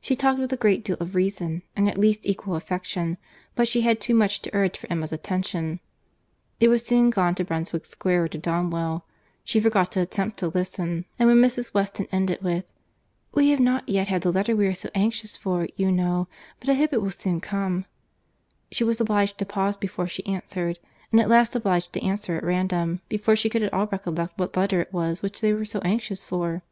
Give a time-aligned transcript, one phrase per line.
[0.00, 4.00] She talked with a great deal of reason, and at least equal affection—but she had
[4.00, 5.80] too much to urge for Emma's attention;
[6.60, 9.04] it was soon gone to Brunswick Square or to Donwell;
[9.44, 11.74] she forgot to attempt to listen; and when Mrs.
[11.74, 12.64] Weston ended with,
[13.34, 16.26] "We have not yet had the letter we are so anxious for, you know,
[16.58, 17.84] but I hope it will soon come,"
[18.72, 20.78] she was obliged to pause before she answered,
[21.12, 24.56] and at last obliged to answer at random, before she could at all recollect what
[24.56, 26.62] letter it was which they were so anxious for.